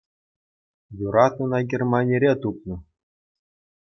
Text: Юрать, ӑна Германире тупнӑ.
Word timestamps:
Юрать, 1.03 1.37
ӑна 1.43 1.59
Германире 1.69 2.31
тупнӑ. 2.41 2.75